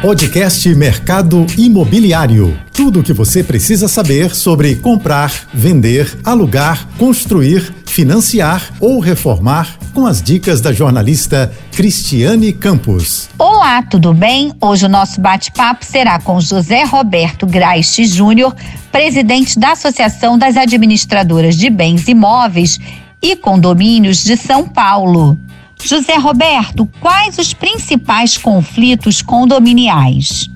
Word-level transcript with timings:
Podcast 0.00 0.72
Mercado 0.76 1.44
Imobiliário. 1.56 2.56
Tudo 2.72 3.00
o 3.00 3.02
que 3.02 3.12
você 3.12 3.42
precisa 3.42 3.88
saber 3.88 4.32
sobre 4.34 4.76
comprar, 4.76 5.32
vender, 5.52 6.16
alugar, 6.22 6.86
construir, 6.96 7.74
financiar 7.84 8.70
ou 8.78 9.00
reformar 9.00 9.76
com 9.92 10.06
as 10.06 10.22
dicas 10.22 10.60
da 10.60 10.72
jornalista 10.72 11.52
Cristiane 11.72 12.52
Campos. 12.52 13.28
Olá, 13.36 13.82
tudo 13.82 14.14
bem? 14.14 14.52
Hoje 14.60 14.86
o 14.86 14.88
nosso 14.88 15.20
bate-papo 15.20 15.84
será 15.84 16.20
com 16.20 16.40
José 16.40 16.84
Roberto 16.84 17.44
Graiste 17.44 18.06
Júnior, 18.06 18.54
presidente 18.92 19.58
da 19.58 19.72
Associação 19.72 20.38
das 20.38 20.56
Administradoras 20.56 21.56
de 21.56 21.68
Bens 21.68 22.06
Imóveis 22.06 22.78
e 23.20 23.34
Condomínios 23.34 24.22
de 24.22 24.36
São 24.36 24.68
Paulo. 24.68 25.36
José 25.82 26.16
Roberto, 26.16 26.88
quais 27.00 27.38
os 27.38 27.54
principais 27.54 28.36
conflitos 28.36 29.22
condominiais? 29.22 30.50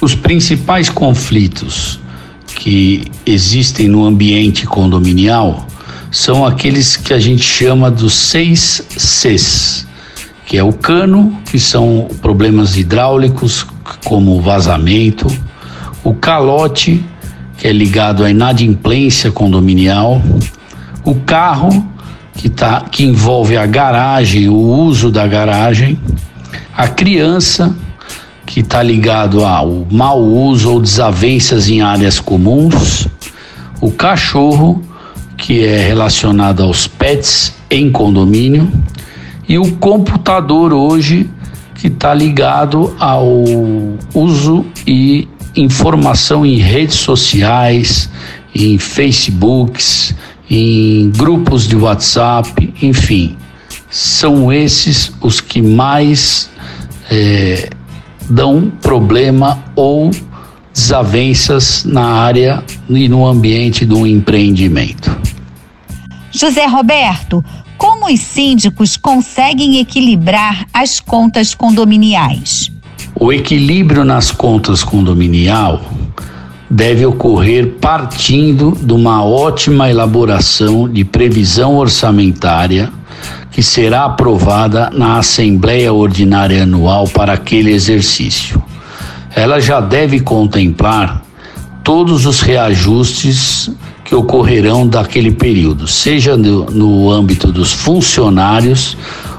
Os 0.00 0.14
principais 0.14 0.88
conflitos 0.88 1.98
que 2.46 3.04
existem 3.26 3.88
no 3.88 4.04
ambiente 4.04 4.66
condominial 4.66 5.66
são 6.10 6.46
aqueles 6.46 6.96
que 6.96 7.12
a 7.12 7.18
gente 7.18 7.42
chama 7.42 7.90
dos 7.90 8.14
seis 8.14 8.82
Cs, 8.96 9.86
que 10.46 10.56
é 10.56 10.62
o 10.62 10.72
cano, 10.72 11.38
que 11.50 11.58
são 11.58 12.08
problemas 12.22 12.76
hidráulicos, 12.76 13.66
como 14.04 14.40
vazamento, 14.40 15.26
o 16.02 16.14
calote, 16.14 17.04
que 17.58 17.66
é 17.66 17.72
ligado 17.72 18.24
à 18.24 18.30
inadimplência 18.30 19.30
condominial, 19.30 20.22
o 21.04 21.14
carro, 21.16 21.86
que, 22.38 22.48
tá, 22.48 22.82
que 22.82 23.04
envolve 23.04 23.56
a 23.56 23.66
garagem, 23.66 24.48
o 24.48 24.54
uso 24.54 25.10
da 25.10 25.26
garagem, 25.26 25.98
a 26.74 26.86
criança, 26.86 27.74
que 28.46 28.60
está 28.60 28.80
ligado 28.80 29.44
ao 29.44 29.84
mau 29.90 30.22
uso 30.22 30.70
ou 30.70 30.80
desavenças 30.80 31.68
em 31.68 31.82
áreas 31.82 32.20
comuns, 32.20 33.08
o 33.80 33.90
cachorro, 33.90 34.80
que 35.36 35.64
é 35.64 35.78
relacionado 35.88 36.62
aos 36.62 36.86
pets 36.86 37.52
em 37.68 37.90
condomínio, 37.90 38.70
e 39.48 39.58
o 39.58 39.72
computador 39.72 40.72
hoje, 40.72 41.28
que 41.74 41.88
está 41.88 42.14
ligado 42.14 42.94
ao 43.00 43.26
uso 44.14 44.64
e 44.86 45.26
informação 45.56 46.46
em 46.46 46.58
redes 46.58 46.96
sociais, 46.96 48.08
em 48.54 48.78
Facebooks, 48.78 50.14
em 50.50 51.10
grupos 51.10 51.66
de 51.66 51.76
WhatsApp, 51.76 52.74
enfim, 52.80 53.36
são 53.90 54.52
esses 54.52 55.12
os 55.20 55.40
que 55.40 55.60
mais 55.60 56.50
é, 57.10 57.70
dão 58.28 58.70
problema 58.80 59.62
ou 59.74 60.10
desavenças 60.72 61.84
na 61.84 62.04
área 62.04 62.62
e 62.88 63.08
no 63.08 63.26
ambiente 63.26 63.84
do 63.84 64.06
empreendimento. 64.06 65.16
José 66.30 66.66
Roberto, 66.66 67.44
como 67.76 68.06
os 68.12 68.20
síndicos 68.20 68.96
conseguem 68.96 69.78
equilibrar 69.78 70.66
as 70.72 71.00
contas 71.00 71.54
condominiais? 71.54 72.70
O 73.14 73.32
equilíbrio 73.32 74.04
nas 74.04 74.30
contas 74.30 74.84
condominial 74.84 75.82
deve 76.70 77.04
ocorrer 77.06 77.76
partindo 77.80 78.76
de 78.80 78.92
uma 78.92 79.24
ótima 79.24 79.90
elaboração 79.90 80.88
de 80.88 81.04
previsão 81.04 81.76
orçamentária 81.76 82.90
que 83.50 83.62
será 83.62 84.04
aprovada 84.04 84.90
na 84.90 85.18
Assembleia 85.18 85.92
Ordinária 85.92 86.62
Anual 86.62 87.08
para 87.08 87.32
aquele 87.32 87.72
exercício. 87.72 88.62
Ela 89.34 89.60
já 89.60 89.80
deve 89.80 90.20
contemplar 90.20 91.22
todos 91.82 92.26
os 92.26 92.40
reajustes 92.40 93.70
que 94.04 94.14
ocorrerão 94.14 94.86
daquele 94.86 95.32
período, 95.32 95.86
seja 95.86 96.36
no, 96.36 96.66
no 96.66 97.10
âmbito 97.10 97.50
dos 97.50 97.72
funcionários 97.72 98.96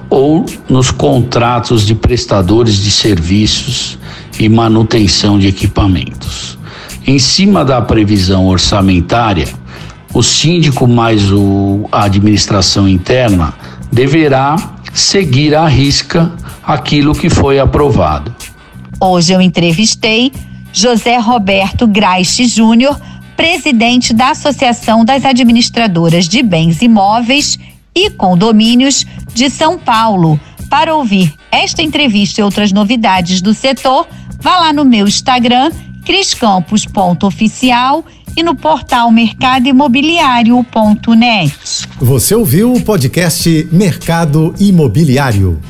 ou 0.10 0.46
nos 0.68 0.92
contratos 0.92 1.86
de 1.86 1.96
prestadores 1.96 2.76
de 2.76 2.92
serviços 2.92 3.98
e 4.40 4.50
manutenção 4.50 5.40
de 5.40 5.48
equipamentos. 5.48 6.59
Em 7.10 7.18
cima 7.18 7.66
da 7.66 7.82
previsão 7.82 8.46
orçamentária, 8.46 9.48
o 10.14 10.22
síndico 10.22 10.88
mais 10.88 11.32
o, 11.32 11.90
a 11.92 12.04
administração 12.04 12.88
interna 12.88 13.52
deverá 13.92 14.56
seguir 14.94 15.56
à 15.56 15.68
risca 15.68 16.32
aquilo 16.64 17.16
que 17.16 17.28
foi 17.28 17.58
aprovado. 17.58 18.32
Hoje 19.02 19.34
eu 19.34 19.42
entrevistei 19.42 20.32
José 20.72 21.18
Roberto 21.18 21.88
Graiste 21.88 22.46
Júnior, 22.46 22.96
presidente 23.36 24.14
da 24.14 24.30
Associação 24.30 25.04
das 25.04 25.26
Administradoras 25.26 26.30
de 26.30 26.44
Bens 26.44 26.80
Imóveis 26.84 27.58
e 27.96 28.12
Condomínios 28.12 29.04
de 29.34 29.50
São 29.50 29.80
Paulo. 29.80 30.40
Para 30.70 30.96
ouvir 30.96 31.34
esta 31.52 31.82
entrevista 31.82 32.40
e 32.40 32.44
outras 32.44 32.72
novidades 32.72 33.42
do 33.42 33.56
setor, 33.56 34.08
vá 34.40 34.60
lá 34.60 34.72
no 34.72 34.86
meu 34.86 35.08
Instagram 35.08 35.72
criscampos.oficial 36.10 38.04
e 38.36 38.42
no 38.42 38.56
portal 38.56 39.12
mercadoimobiliário.net. 39.12 41.54
Você 42.00 42.34
ouviu 42.34 42.74
o 42.74 42.82
podcast 42.82 43.70
Mercado 43.72 44.56
Imobiliário. 44.60 45.62